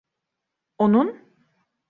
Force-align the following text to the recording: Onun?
Onun? 0.77 1.17